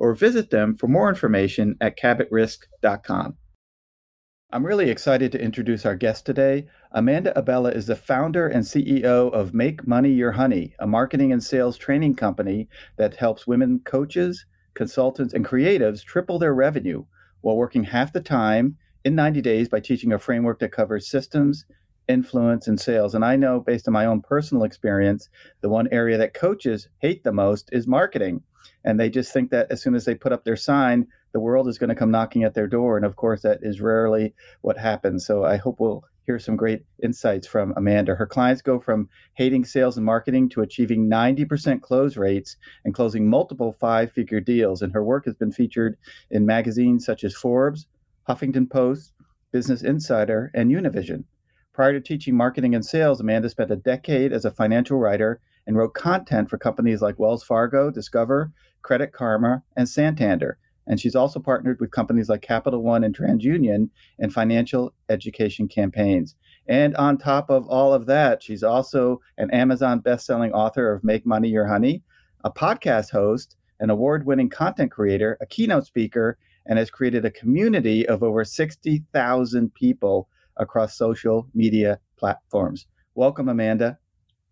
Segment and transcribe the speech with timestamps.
[0.00, 3.36] or visit them for more information at cabotrisk.com.
[4.50, 6.66] I'm really excited to introduce our guest today.
[6.90, 11.44] Amanda Abella is the founder and CEO of Make Money Your Honey, a marketing and
[11.44, 17.04] sales training company that helps women coaches, consultants, and creatives triple their revenue
[17.42, 21.66] while working half the time in 90 days by teaching a framework that covers systems,
[22.08, 23.14] influence, and sales.
[23.14, 25.28] And I know based on my own personal experience,
[25.60, 28.42] the one area that coaches hate the most is marketing
[28.84, 31.68] and they just think that as soon as they put up their sign the world
[31.68, 32.96] is going to come knocking at their door.
[32.96, 35.26] And of course that is rarely what happens.
[35.26, 38.14] So i hope we'll hear some great insights from amanda.
[38.14, 43.28] Her clients go from hating sales and marketing to achieving 90% close rates and closing
[43.28, 44.82] multiple five figure deals.
[44.82, 45.96] And her work has been featured
[46.30, 47.86] in magazines such as forbes
[48.28, 49.12] huffington post
[49.50, 51.24] business insider and univision.
[51.72, 55.76] Prior to teaching marketing and sales amanda spent a decade as a financial writer and
[55.76, 60.58] wrote content for companies like Wells Fargo, Discover, Credit Karma, and Santander.
[60.86, 66.34] And she's also partnered with companies like Capital One and TransUnion in financial education campaigns.
[66.66, 71.24] And on top of all of that, she's also an Amazon best-selling author of Make
[71.24, 72.02] Money Your Honey,
[72.42, 78.06] a podcast host, an award-winning content creator, a keynote speaker, and has created a community
[78.08, 82.86] of over 60,000 people across social media platforms.
[83.14, 83.98] Welcome, Amanda.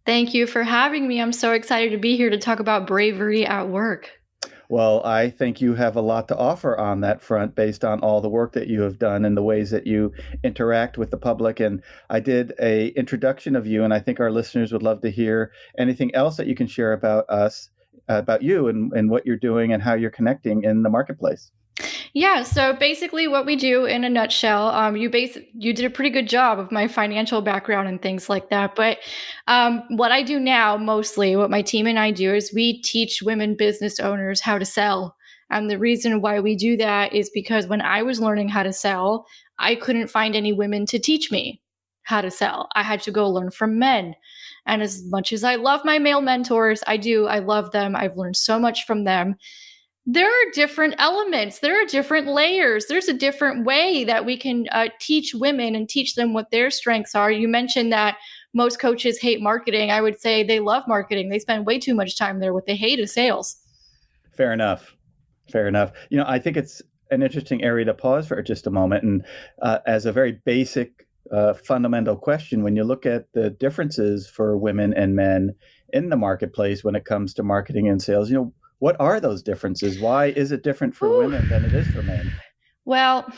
[0.09, 1.21] Thank you for having me.
[1.21, 4.11] I'm so excited to be here to talk about bravery at work.
[4.71, 8.23] Well, I think you have a lot to offer on that front based on all
[8.23, 11.61] the work that you have done and the ways that you interact with the public.
[11.61, 15.11] And I did a introduction of you, and I think our listeners would love to
[15.11, 17.69] hear anything else that you can share about us,
[18.09, 21.53] about you, and, and what you're doing and how you're connecting in the marketplace.
[22.15, 22.43] Yeah.
[22.43, 26.11] So basically, what we do in a nutshell, um, you base you did a pretty
[26.11, 28.75] good job of my financial background and things like that.
[28.75, 28.99] But
[29.47, 33.23] um, what I do now, mostly, what my team and I do is we teach
[33.23, 35.17] women business owners how to sell.
[35.51, 38.73] And the reason why we do that is because when I was learning how to
[38.73, 39.27] sell,
[39.59, 41.63] I couldn't find any women to teach me
[42.03, 42.69] how to sell.
[42.75, 44.15] I had to go learn from men.
[44.67, 47.97] And as much as I love my male mentors, I do, I love them.
[47.97, 49.37] I've learned so much from them
[50.11, 51.59] there are different elements.
[51.59, 52.87] There are different layers.
[52.87, 56.71] There's a different way that we can uh, teach women and teach them what their
[56.71, 57.31] strengths are.
[57.31, 58.17] You mentioned that
[58.55, 59.91] most coaches hate marketing.
[59.91, 61.29] I would say they love marketing.
[61.29, 63.59] They spend way too much time there what they hate is sales.
[64.35, 64.97] Fair enough.
[65.53, 65.93] Fair enough.
[66.09, 66.81] You know i think it's
[67.11, 69.05] an interesting area to pause for just a moment.
[69.05, 69.25] And
[69.61, 74.57] uh, as a very basic uh, fundamental question when you look at the differences for
[74.57, 75.55] women and men
[75.93, 79.43] in the marketplace when it comes to marketing and sales you know what are those
[79.43, 79.99] differences?
[79.99, 81.19] Why is it different for Ooh.
[81.19, 82.33] women than it is for men?
[82.85, 83.31] Well,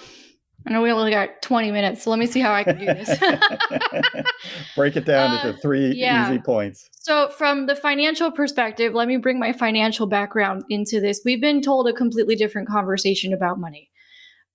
[0.66, 2.84] I know we only got 20 minutes, so let me see how I can do
[2.84, 3.18] this.
[4.76, 6.28] Break it down uh, into three yeah.
[6.28, 6.88] easy points.
[7.00, 11.22] So, from the financial perspective, let me bring my financial background into this.
[11.24, 13.90] We've been told a completely different conversation about money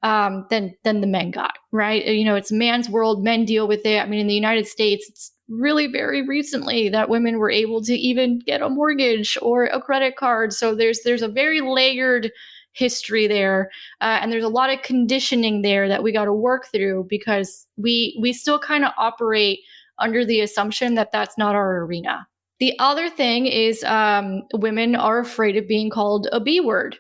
[0.04, 2.06] um, than than the men got, right?
[2.06, 3.24] You know, it's man's world.
[3.24, 4.00] Men deal with it.
[4.00, 7.94] I mean, in the United States, it's really very recently that women were able to
[7.94, 10.54] even get a mortgage or a credit card.
[10.54, 12.32] So there's there's a very layered
[12.74, 13.70] history there,
[14.02, 17.68] uh, and there's a lot of conditioning there that we got to work through because
[17.78, 19.60] we we still kind of operate
[20.00, 22.28] under the assumption that that's not our arena.
[22.60, 26.98] The other thing is um, women are afraid of being called a B word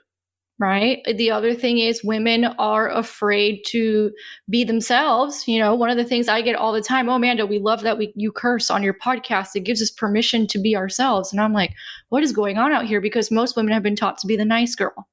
[0.59, 1.05] right?
[1.15, 4.11] The other thing is women are afraid to
[4.49, 5.47] be themselves.
[5.47, 7.81] You know, one of the things I get all the time, oh Amanda, we love
[7.81, 9.49] that we you curse on your podcast.
[9.55, 11.31] It gives us permission to be ourselves.
[11.31, 11.73] And I'm like,
[12.09, 13.01] what is going on out here?
[13.01, 15.07] Because most women have been taught to be the nice girl.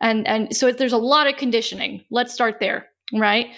[0.00, 2.04] And and so there's a lot of conditioning.
[2.10, 3.48] Let's start there, right?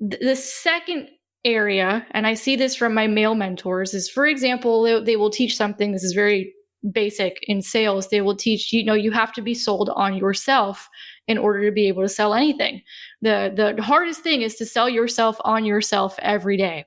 [0.00, 1.08] The second
[1.44, 5.30] area, and I see this from my male mentors, is for example, they, they will
[5.30, 5.92] teach something.
[5.92, 6.54] This is very
[6.92, 10.88] basic in sales they will teach you know you have to be sold on yourself
[11.26, 12.82] in order to be able to sell anything.
[13.22, 16.84] The the hardest thing is to sell yourself on yourself every day.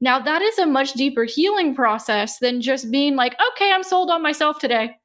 [0.00, 4.10] Now that is a much deeper healing process than just being like okay i'm sold
[4.10, 4.96] on myself today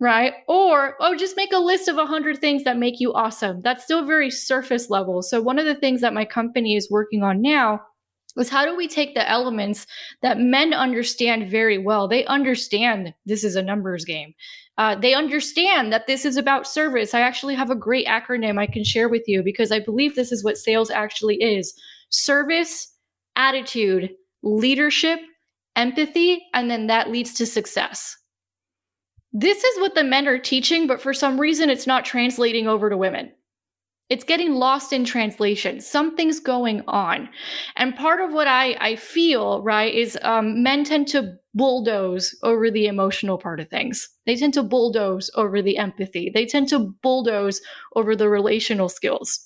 [0.00, 0.34] right?
[0.46, 3.62] Or oh just make a list of 100 things that make you awesome.
[3.62, 5.22] That's still very surface level.
[5.22, 7.80] So one of the things that my company is working on now
[8.36, 9.86] was how do we take the elements
[10.22, 12.08] that men understand very well?
[12.08, 14.34] They understand this is a numbers game.
[14.76, 17.12] Uh, they understand that this is about service.
[17.12, 20.30] I actually have a great acronym I can share with you because I believe this
[20.30, 21.74] is what sales actually is
[22.10, 22.94] service,
[23.34, 24.10] attitude,
[24.42, 25.18] leadership,
[25.74, 28.16] empathy, and then that leads to success.
[29.32, 32.88] This is what the men are teaching, but for some reason it's not translating over
[32.88, 33.32] to women
[34.10, 35.80] it's getting lost in translation.
[35.80, 37.28] Something's going on.
[37.76, 42.70] And part of what i i feel right is um, men tend to bulldoze over
[42.70, 44.08] the emotional part of things.
[44.26, 46.30] They tend to bulldoze over the empathy.
[46.32, 47.60] They tend to bulldoze
[47.96, 49.40] over the relational skills.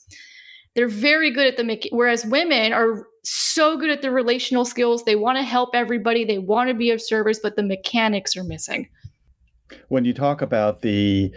[0.74, 5.16] They're very good at the whereas women are so good at the relational skills they
[5.16, 8.88] want to help everybody they want to be of service but the mechanics are missing.
[9.88, 11.32] When you talk about the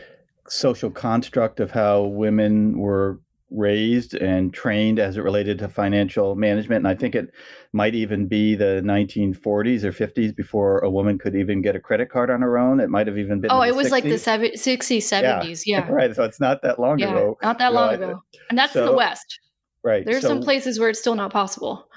[0.48, 3.20] social construct of how women were
[3.52, 6.80] raised and trained as it related to financial management.
[6.80, 7.32] And I think it
[7.74, 12.10] might even be the 1940s or 50s before a woman could even get a credit
[12.10, 12.80] card on her own.
[12.80, 13.52] It might have even been.
[13.52, 13.92] Oh, it was 60s.
[13.92, 15.64] like the 60s, 70s.
[15.66, 15.80] Yeah.
[15.86, 15.90] yeah.
[15.90, 16.16] Right.
[16.16, 17.38] So it's not that long yeah, ago.
[17.42, 18.24] Not that long ago.
[18.50, 19.40] And that's so, the West.
[19.84, 20.04] Right.
[20.04, 21.88] There's so, some places where it's still not possible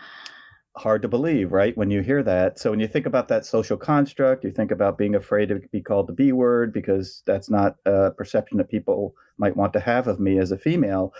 [0.80, 1.76] hard to believe, right?
[1.76, 2.58] When you hear that.
[2.58, 5.80] So when you think about that social construct, you think about being afraid to be
[5.80, 10.06] called the B word because that's not a perception that people might want to have
[10.06, 11.12] of me as a female.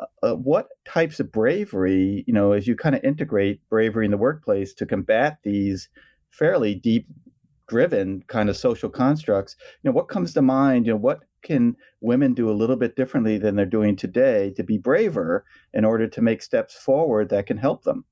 [0.00, 4.10] Uh, uh what types of bravery, you know, as you kind of integrate bravery in
[4.10, 5.88] the workplace to combat these
[6.30, 7.06] fairly deep
[7.68, 10.86] driven kind of social constructs, you know, what comes to mind?
[10.86, 14.62] You know, what can women do a little bit differently than they're doing today to
[14.62, 18.04] be braver in order to make steps forward that can help them?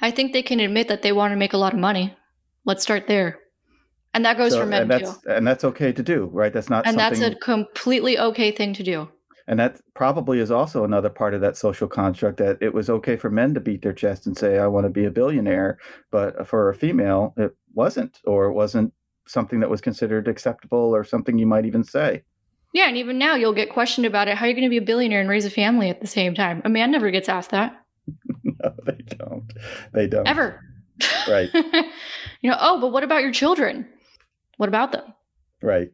[0.00, 2.14] I think they can admit that they want to make a lot of money.
[2.64, 3.38] Let's start there.
[4.12, 5.30] And that goes so, for men and that's, too.
[5.30, 6.52] And that's okay to do, right?
[6.52, 7.20] That's not And something...
[7.20, 9.08] that's a completely okay thing to do.
[9.46, 13.16] And that probably is also another part of that social construct that it was okay
[13.16, 15.78] for men to beat their chest and say, I want to be a billionaire.
[16.10, 18.92] But for a female, it wasn't, or it wasn't
[19.26, 22.22] something that was considered acceptable or something you might even say.
[22.72, 24.36] Yeah, and even now you'll get questioned about it.
[24.36, 26.34] How are you going to be a billionaire and raise a family at the same
[26.34, 26.62] time?
[26.64, 27.79] A man never gets asked that.
[28.64, 29.52] no, they don't.
[29.92, 30.26] They don't.
[30.26, 30.60] Ever.
[31.28, 31.50] Right.
[32.42, 33.86] you know, oh, but what about your children?
[34.56, 35.14] What about them?
[35.62, 35.90] Right.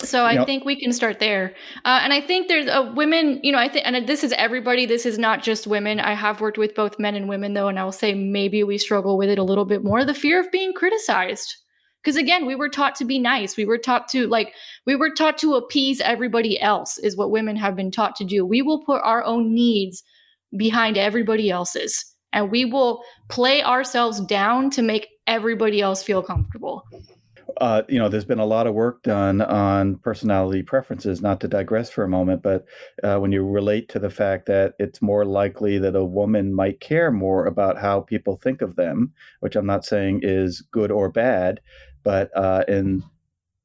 [0.00, 1.54] So I think we can start there.
[1.84, 4.32] Uh, and I think there's a uh, women, you know, I think, and this is
[4.32, 4.84] everybody.
[4.84, 6.00] This is not just women.
[6.00, 7.68] I have worked with both men and women though.
[7.68, 10.04] And I will say maybe we struggle with it a little bit more.
[10.04, 11.56] The fear of being criticized.
[12.02, 13.56] Because again, we were taught to be nice.
[13.56, 14.54] We were taught to like,
[14.86, 18.44] we were taught to appease everybody else is what women have been taught to do.
[18.44, 20.02] We will put our own needs
[20.56, 22.04] behind everybody else's.
[22.32, 26.84] And we will play ourselves down to make everybody else feel comfortable.
[27.60, 31.48] Uh, you know, there's been a lot of work done on personality preferences, not to
[31.48, 32.64] digress for a moment, but
[33.02, 36.80] uh, when you relate to the fact that it's more likely that a woman might
[36.80, 41.10] care more about how people think of them, which I'm not saying is good or
[41.10, 41.60] bad,
[42.02, 43.02] but uh, in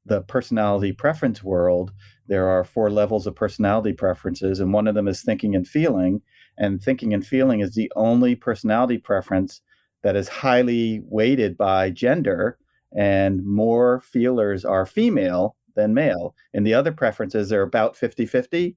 [0.04, 1.92] the personality preference world,
[2.26, 6.20] there are four levels of personality preferences, and one of them is thinking and feeling.
[6.58, 9.60] And thinking and feeling is the only personality preference
[10.02, 12.58] that is highly weighted by gender,
[12.96, 16.34] and more feelers are female than male.
[16.54, 18.76] And the other preferences are about 50 50,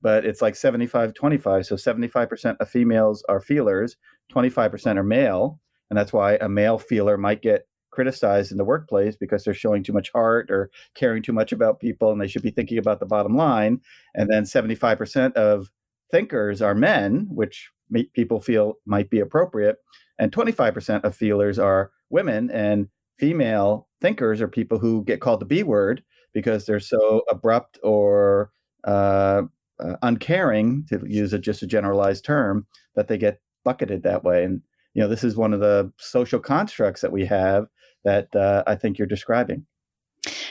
[0.00, 1.66] but it's like 75 25.
[1.66, 3.96] So 75% of females are feelers,
[4.32, 5.60] 25% are male.
[5.90, 9.82] And that's why a male feeler might get criticized in the workplace because they're showing
[9.82, 12.98] too much heart or caring too much about people and they should be thinking about
[12.98, 13.80] the bottom line.
[14.14, 15.70] And then 75% of
[16.12, 17.70] thinkers are men, which
[18.14, 19.78] people feel might be appropriate.
[20.18, 22.50] And 25% of feelers are women.
[22.50, 22.88] And
[23.18, 26.02] female thinkers are people who get called the B word
[26.32, 28.50] because they're so abrupt or
[28.84, 29.42] uh,
[29.80, 34.44] uh, uncaring, to use a, just a generalized term, that they get bucketed that way.
[34.44, 34.62] And
[34.94, 37.66] you know, this is one of the social constructs that we have
[38.04, 39.64] that uh, I think you're describing.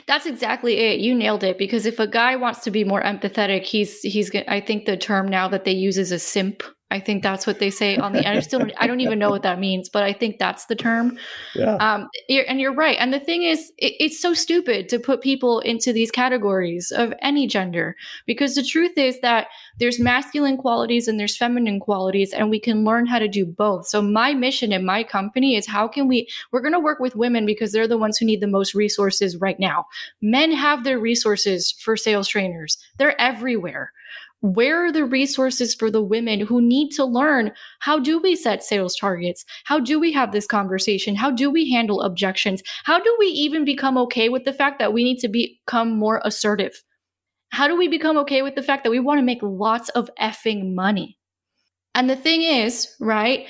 [0.08, 1.00] That's exactly it.
[1.00, 1.58] You nailed it.
[1.58, 4.32] Because if a guy wants to be more empathetic, he's he's.
[4.48, 6.64] I think the term now that they use is a simp.
[6.92, 8.28] I think that's what they say on the.
[8.28, 11.18] I still I don't even know what that means, but I think that's the term.
[11.56, 11.76] Yeah.
[11.76, 12.10] Um.
[12.30, 12.98] And you're right.
[13.00, 17.14] And the thing is, it, it's so stupid to put people into these categories of
[17.22, 17.96] any gender
[18.26, 19.48] because the truth is that
[19.80, 23.88] there's masculine qualities and there's feminine qualities, and we can learn how to do both.
[23.88, 26.28] So my mission in my company is how can we?
[26.52, 29.38] We're going to work with women because they're the ones who need the most resources
[29.38, 29.86] right now.
[30.22, 32.78] Men have their resources for sales trainers.
[32.98, 33.94] They're everywhere
[34.42, 37.52] where are the resources for the women who need to learn?
[37.80, 39.46] How do we set sales targets?
[39.66, 41.16] How do we have this conversation?
[41.16, 42.64] How do we handle objections?
[42.84, 46.22] How do we even become okay with the fact that we need to become more
[46.26, 46.84] assertive?
[47.50, 50.10] How do we become okay with the fact that we want to make lots of
[50.20, 51.18] effing money?
[51.94, 53.46] And the thing is right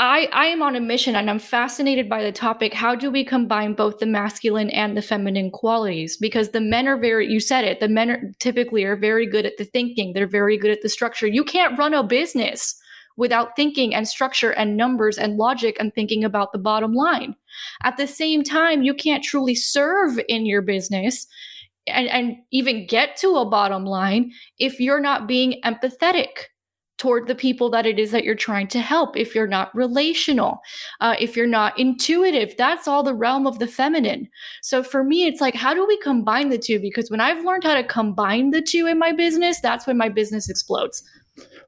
[0.00, 2.72] I, I am on a mission and I'm fascinated by the topic.
[2.72, 6.16] How do we combine both the masculine and the feminine qualities?
[6.16, 9.44] Because the men are very, you said it, the men are typically are very good
[9.44, 10.14] at the thinking.
[10.14, 11.26] They're very good at the structure.
[11.26, 12.80] You can't run a business
[13.18, 17.36] without thinking and structure and numbers and logic and thinking about the bottom line.
[17.82, 21.26] At the same time, you can't truly serve in your business
[21.86, 26.46] and, and even get to a bottom line if you're not being empathetic
[27.00, 29.16] toward the people that it is that you're trying to help.
[29.16, 30.60] If you're not relational,
[31.00, 34.28] uh, if you're not intuitive, that's all the realm of the feminine.
[34.60, 36.78] So for me, it's like, how do we combine the two?
[36.78, 40.10] Because when I've learned how to combine the two in my business, that's when my
[40.10, 41.02] business explodes.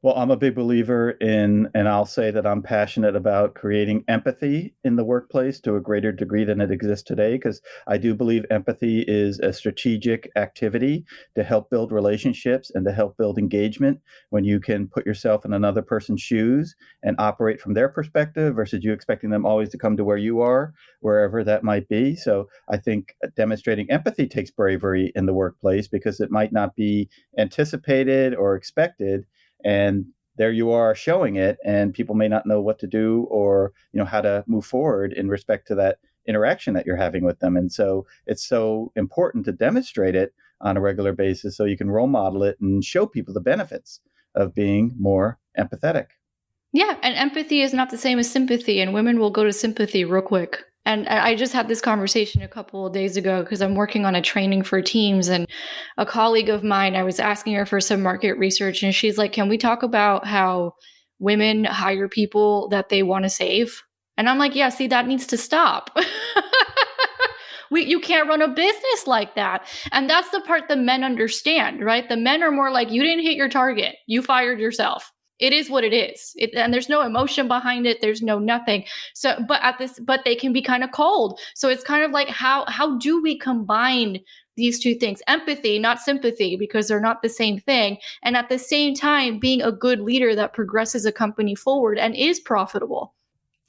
[0.02, 4.74] Well, I'm a big believer in, and I'll say that I'm passionate about creating empathy
[4.82, 8.44] in the workplace to a greater degree than it exists today, because I do believe
[8.50, 11.04] empathy is a strategic activity
[11.36, 14.00] to help build relationships and to help build engagement
[14.30, 18.82] when you can put yourself in another person's shoes and operate from their perspective versus
[18.82, 22.16] you expecting them always to come to where you are, wherever that might be.
[22.16, 27.08] So I think demonstrating empathy takes bravery in the workplace because it might not be
[27.38, 29.26] anticipated or expected
[29.64, 33.72] and there you are showing it and people may not know what to do or
[33.92, 37.38] you know how to move forward in respect to that interaction that you're having with
[37.40, 37.56] them.
[37.56, 41.90] And so it's so important to demonstrate it on a regular basis so you can
[41.90, 44.00] role model it and show people the benefits
[44.34, 46.06] of being more empathetic.
[46.72, 50.04] Yeah and empathy is not the same as sympathy and women will go to sympathy
[50.04, 53.76] real quick and I just had this conversation a couple of days ago because I'm
[53.76, 55.28] working on a training for teams.
[55.28, 55.46] And
[55.96, 59.32] a colleague of mine, I was asking her for some market research, and she's like,
[59.32, 60.74] Can we talk about how
[61.20, 63.80] women hire people that they want to save?
[64.16, 65.96] And I'm like, Yeah, see, that needs to stop.
[67.70, 69.64] we, you can't run a business like that.
[69.92, 72.08] And that's the part the men understand, right?
[72.08, 75.68] The men are more like, You didn't hit your target, you fired yourself it is
[75.68, 76.32] what it is.
[76.36, 78.00] It, and there's no emotion behind it.
[78.00, 78.84] There's no nothing.
[79.12, 81.38] So but at this but they can be kind of cold.
[81.54, 84.20] So it's kind of like how how do we combine
[84.56, 85.20] these two things?
[85.26, 87.98] Empathy not sympathy because they're not the same thing.
[88.22, 92.14] And at the same time being a good leader that progresses a company forward and
[92.14, 93.12] is profitable.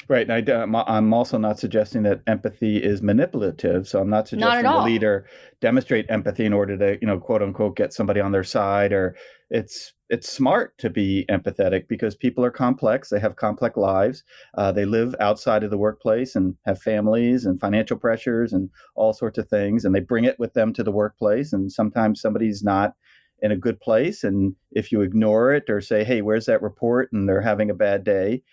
[0.10, 0.30] Right.
[0.30, 3.88] And I, am also not suggesting that empathy is manipulative.
[3.88, 5.28] So I'm not suggesting not the leader
[5.62, 8.92] demonstrate empathy in order to, you know, quote unquote, get somebody on their side.
[8.92, 9.16] Or
[9.50, 13.10] it's it's smart to be empathetic because people are complex.
[13.10, 14.24] They have complex lives.
[14.56, 19.14] Uh, they live outside of the workplace and have families and financial pressures and all
[19.14, 19.84] sorts of things.
[19.84, 21.52] And they bring it with them to the workplace.
[21.52, 22.94] And sometimes somebody's not
[23.42, 24.24] in a good place.
[24.24, 27.10] And if you ignore it or say, hey, where's that report?
[27.12, 28.44] And they're having a bad day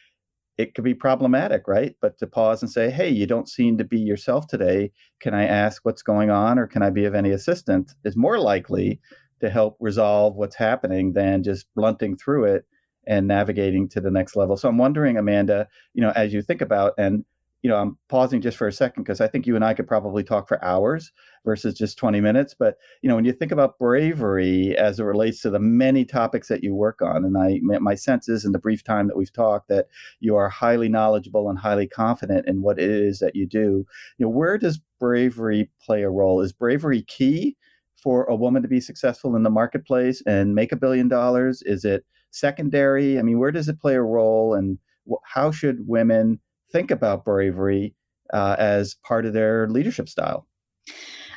[0.58, 1.96] it could be problematic, right?
[2.02, 4.92] But to pause and say, hey, you don't seem to be yourself today.
[5.18, 7.94] Can I ask what's going on or can I be of any assistance?
[8.04, 9.00] is more likely
[9.40, 12.64] to help resolve what's happening than just blunting through it
[13.06, 14.56] and navigating to the next level.
[14.56, 17.24] So I'm wondering, Amanda, you know, as you think about, and
[17.62, 19.86] you know, I'm pausing just for a second because I think you and I could
[19.86, 21.12] probably talk for hours
[21.44, 22.54] versus just 20 minutes.
[22.58, 26.48] But, you know, when you think about bravery as it relates to the many topics
[26.48, 29.32] that you work on, and I, my sense is in the brief time that we've
[29.32, 29.88] talked that
[30.20, 33.84] you are highly knowledgeable and highly confident in what it is that you do.
[34.16, 36.40] You know, where does bravery play a role?
[36.40, 37.58] Is bravery key
[38.02, 41.62] for a woman to be successful in the marketplace and make a billion dollars?
[41.62, 43.18] Is it secondary?
[43.18, 44.78] I mean, where does it play a role and
[45.24, 46.40] how should women
[46.70, 47.94] think about bravery
[48.32, 50.46] uh, as part of their leadership style.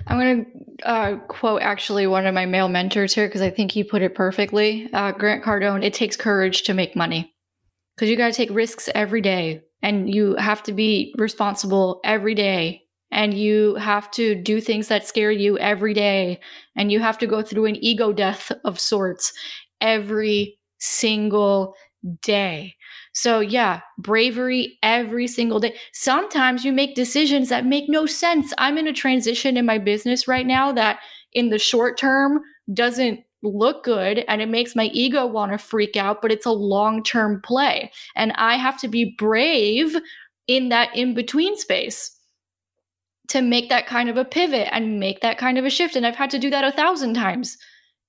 [0.07, 3.71] I'm going to uh, quote actually one of my male mentors here because I think
[3.71, 4.89] he put it perfectly.
[4.91, 7.33] Uh, Grant Cardone, it takes courage to make money
[7.95, 12.35] because you got to take risks every day and you have to be responsible every
[12.35, 12.82] day
[13.13, 16.39] and you have to do things that scare you every day
[16.75, 19.31] and you have to go through an ego death of sorts
[19.79, 21.75] every single
[22.21, 22.75] day.
[23.13, 25.75] So, yeah, bravery every single day.
[25.93, 28.51] Sometimes you make decisions that make no sense.
[28.57, 30.99] I'm in a transition in my business right now that
[31.31, 32.41] in the short term
[32.73, 36.51] doesn't look good and it makes my ego want to freak out, but it's a
[36.51, 37.91] long term play.
[38.15, 39.95] And I have to be brave
[40.47, 42.17] in that in between space
[43.29, 45.95] to make that kind of a pivot and make that kind of a shift.
[45.95, 47.57] And I've had to do that a thousand times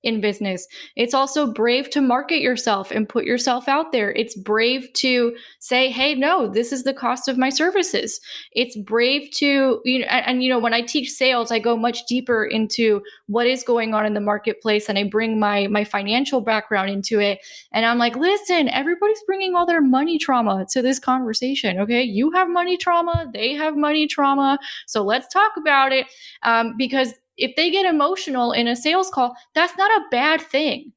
[0.05, 0.67] in business.
[0.97, 4.13] It's also brave to market yourself and put yourself out there.
[4.13, 8.21] It's brave to say, "Hey, no, this is the cost of my services."
[8.53, 11.77] It's brave to you know and, and, you know when I teach sales, I go
[11.77, 15.85] much deeper into what is going on in the marketplace and I bring my my
[15.85, 17.41] financial background into it.
[17.73, 22.03] And I'm like, "Listen, everybody's bringing all their money trauma to this conversation, okay?
[22.03, 24.59] You have money trauma, they have money trauma.
[24.87, 26.07] So let's talk about it
[26.43, 30.93] um, because if they get emotional in a sales call, that's not a bad thing.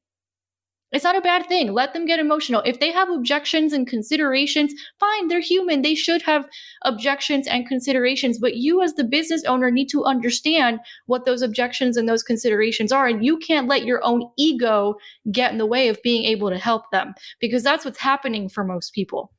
[0.90, 1.74] It's not a bad thing.
[1.74, 2.62] Let them get emotional.
[2.64, 5.82] If they have objections and considerations, fine, they're human.
[5.82, 6.48] They should have
[6.82, 8.38] objections and considerations.
[8.38, 12.90] But you, as the business owner, need to understand what those objections and those considerations
[12.90, 13.06] are.
[13.06, 14.94] And you can't let your own ego
[15.30, 18.64] get in the way of being able to help them because that's what's happening for
[18.64, 19.30] most people.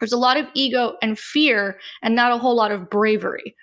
[0.00, 3.54] There's a lot of ego and fear and not a whole lot of bravery.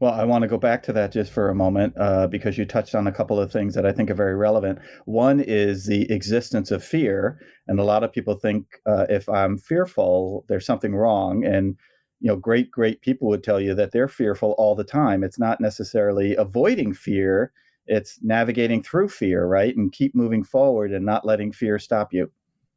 [0.00, 2.64] Well, I want to go back to that just for a moment uh, because you
[2.64, 4.78] touched on a couple of things that I think are very relevant.
[5.04, 7.38] One is the existence of fear,
[7.68, 11.44] and a lot of people think uh, if I'm fearful, there's something wrong.
[11.44, 11.76] And
[12.20, 15.22] you know, great great people would tell you that they're fearful all the time.
[15.22, 17.52] It's not necessarily avoiding fear;
[17.86, 22.30] it's navigating through fear, right, and keep moving forward and not letting fear stop you.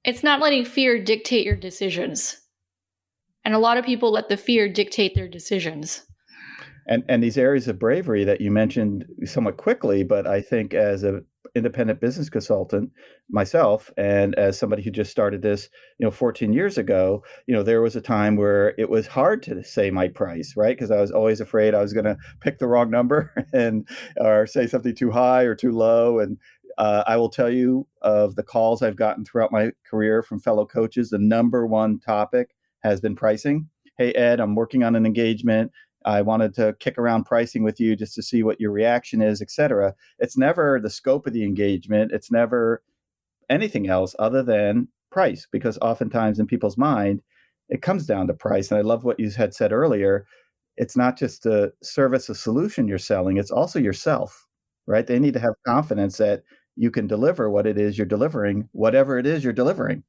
[0.04, 2.42] It's not letting fear dictate your decisions,
[3.46, 6.06] and a lot of people let the fear dictate their decisions
[6.88, 11.04] and and these areas of bravery that you mentioned somewhat quickly but i think as
[11.04, 11.22] a
[11.56, 12.92] independent business consultant
[13.30, 17.62] myself and as somebody who just started this you know 14 years ago you know
[17.62, 20.76] there was a time where it was hard to say my price right?
[20.76, 23.88] Because i was always afraid i was going to pick the wrong number and
[24.18, 26.20] or say something too high or too low.
[26.20, 26.38] And
[26.80, 30.66] uh, i will tell you of the calls i've gotten throughout my career from fellow
[30.66, 33.70] coaches the number one topic has been pricing.
[34.00, 35.72] Hey ed i'm working on an engagement
[36.06, 39.42] I wanted to kick around pricing with you just to see what your reaction is,
[39.42, 39.94] etc.
[40.20, 42.12] It's never the scope of the engagement.
[42.12, 42.84] It's never
[43.50, 47.22] anything else other than price, because oftentimes in people's mind,
[47.70, 48.72] it comes down to price.
[48.72, 50.26] And I love what you had said earlier.
[50.78, 54.48] It's not just a service, a solution you're selling, it's also yourself,
[54.88, 55.06] right?
[55.06, 56.44] They need to have confidence that
[56.76, 60.04] you can deliver what it is you're delivering, whatever it is you're delivering.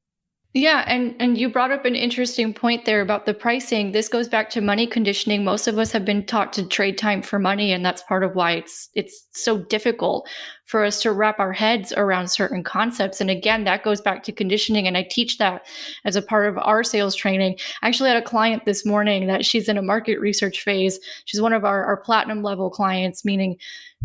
[0.57, 3.91] Yeah, and and you brought up an interesting point there about the pricing.
[3.91, 5.43] This goes back to money conditioning.
[5.43, 8.35] Most of us have been taught to trade time for money and that's part of
[8.35, 10.29] why it's it's so difficult
[10.65, 13.21] for us to wrap our heads around certain concepts.
[13.21, 15.65] And again, that goes back to conditioning and I teach that
[16.05, 17.57] as a part of our sales training.
[17.81, 20.99] I actually had a client this morning that she's in a market research phase.
[21.25, 23.57] She's one of our, our platinum level clients, meaning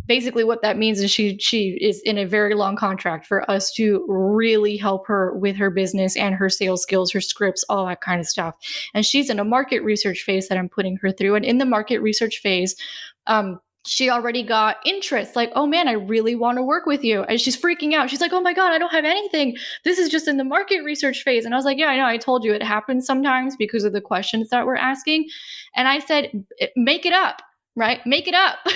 [0.06, 3.72] basically what that means is she she is in a very long contract for us
[3.72, 8.00] to really help her with her business and her sales skills her scripts all that
[8.00, 8.54] kind of stuff
[8.94, 11.66] and she's in a market research phase that i'm putting her through and in the
[11.66, 12.76] market research phase
[13.26, 17.22] um, she already got interest like oh man i really want to work with you
[17.22, 20.08] and she's freaking out she's like oh my god i don't have anything this is
[20.08, 22.44] just in the market research phase and i was like yeah i know i told
[22.44, 25.26] you it happens sometimes because of the questions that we're asking
[25.74, 26.30] and i said
[26.76, 27.40] make it up
[27.74, 28.58] right make it up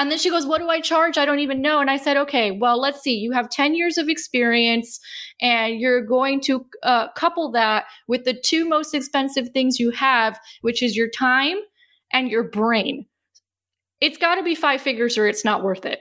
[0.00, 1.18] And then she goes, What do I charge?
[1.18, 1.78] I don't even know.
[1.78, 3.14] And I said, Okay, well, let's see.
[3.14, 4.98] You have 10 years of experience,
[5.42, 10.40] and you're going to uh, couple that with the two most expensive things you have,
[10.62, 11.58] which is your time
[12.14, 13.04] and your brain.
[14.00, 16.00] It's got to be five figures or it's not worth it.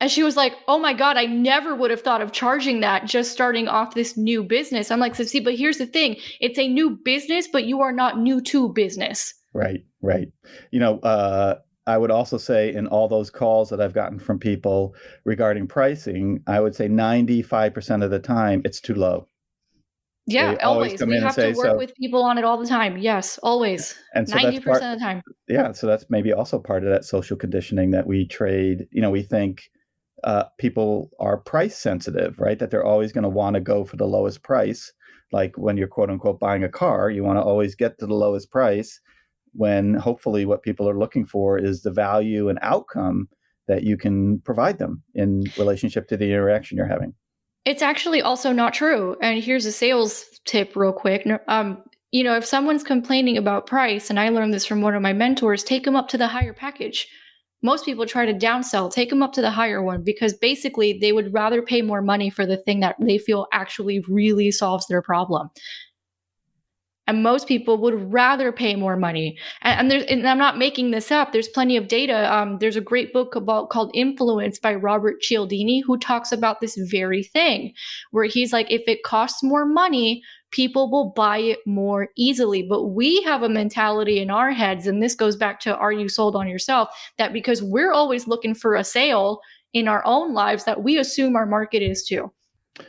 [0.00, 3.06] And she was like, Oh my God, I never would have thought of charging that
[3.06, 4.90] just starting off this new business.
[4.90, 7.92] I'm like, So, see, but here's the thing it's a new business, but you are
[7.92, 9.34] not new to business.
[9.54, 10.28] Right, right.
[10.70, 14.38] You know, uh, I would also say in all those calls that I've gotten from
[14.38, 19.26] people regarding pricing, I would say 95% of the time it's too low.
[20.28, 21.02] Yeah, they always.
[21.02, 22.98] We have to work so, with people on it all the time.
[22.98, 23.96] Yes, always.
[24.14, 25.22] And so 90% part, of the time.
[25.48, 28.86] Yeah, so that's maybe also part of that social conditioning that we trade.
[28.90, 29.70] You know, we think
[30.24, 32.58] uh, people are price sensitive, right?
[32.58, 34.92] That they're always going to want to go for the lowest price.
[35.32, 38.14] Like when you're quote unquote buying a car, you want to always get to the
[38.14, 39.00] lowest price
[39.52, 43.28] when hopefully what people are looking for is the value and outcome
[43.66, 47.14] that you can provide them in relationship to the interaction you're having.
[47.64, 49.16] It's actually also not true.
[49.20, 51.26] And here's a sales tip, real quick.
[51.48, 55.02] Um, you know, if someone's complaining about price, and I learned this from one of
[55.02, 57.06] my mentors, take them up to the higher package.
[57.62, 61.12] Most people try to downsell, take them up to the higher one because basically they
[61.12, 65.02] would rather pay more money for the thing that they feel actually really solves their
[65.02, 65.50] problem.
[67.08, 69.36] And most people would rather pay more money.
[69.62, 71.32] And, and, and I'm not making this up.
[71.32, 72.32] There's plenty of data.
[72.32, 76.76] Um, there's a great book about called Influence by Robert Cialdini who talks about this
[76.76, 77.72] very thing,
[78.12, 82.62] where he's like, if it costs more money, people will buy it more easily.
[82.62, 86.08] But we have a mentality in our heads, and this goes back to are you
[86.08, 86.88] sold on yourself?
[87.16, 89.40] That because we're always looking for a sale
[89.72, 92.32] in our own lives, that we assume our market is too.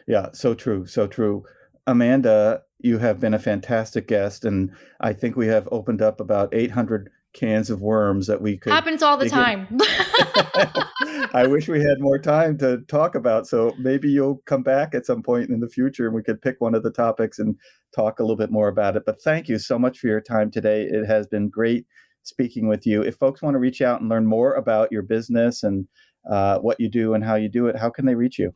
[0.08, 0.86] Yeah, so true.
[0.86, 1.44] So true.
[1.88, 6.54] Amanda, you have been a fantastic guest, and I think we have opened up about
[6.54, 9.68] 800 cans of worms that we could happens all the time.
[11.34, 13.48] I wish we had more time to talk about.
[13.48, 16.60] So maybe you'll come back at some point in the future and we could pick
[16.60, 17.56] one of the topics and
[17.96, 19.04] talk a little bit more about it.
[19.06, 20.84] But thank you so much for your time today.
[20.84, 21.86] It has been great
[22.24, 23.02] speaking with you.
[23.04, 25.88] If folks want to reach out and learn more about your business and
[26.30, 28.54] uh, what you do and how you do it, how can they reach you?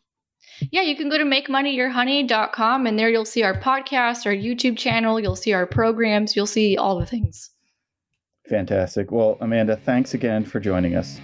[0.71, 5.19] Yeah, you can go to makemoneyyourhoney.com and there you'll see our podcast, our YouTube channel,
[5.19, 7.49] you'll see our programs, you'll see all the things.
[8.49, 9.11] Fantastic.
[9.11, 11.19] Well, Amanda, thanks again for joining us.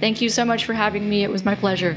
[0.00, 1.22] Thank you so much for having me.
[1.22, 1.96] It was my pleasure.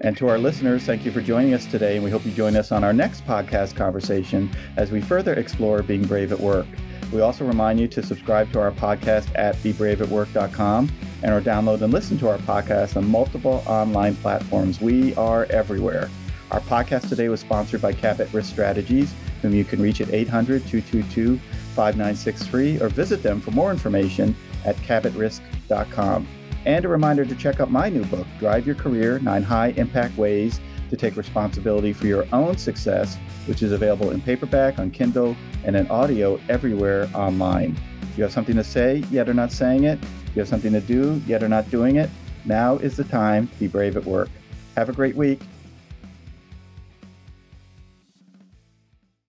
[0.00, 1.94] And to our listeners, thank you for joining us today.
[1.94, 5.82] And we hope you join us on our next podcast conversation as we further explore
[5.82, 6.66] being brave at work.
[7.12, 10.90] We also remind you to subscribe to our podcast at bebraveatwork.com
[11.22, 14.80] and or download and listen to our podcast on multiple online platforms.
[14.80, 16.10] We are everywhere.
[16.50, 20.66] Our podcast today was sponsored by Cabot Risk Strategies, whom you can reach at 800
[20.66, 21.38] 222
[21.74, 26.28] 5963 or visit them for more information at cabotrisk.com.
[26.64, 30.16] And a reminder to check out my new book, Drive Your Career Nine High Impact
[30.16, 30.60] Ways
[30.92, 35.74] to Take Responsibility for Your Own Success, which is available in paperback, on Kindle, and
[35.74, 37.74] in audio everywhere online.
[38.14, 39.98] You have something to say, yet are not saying it?
[40.34, 42.10] You have something to do, yet are not doing it?
[42.44, 44.28] Now is the time to be brave at work.
[44.76, 45.40] Have a great week.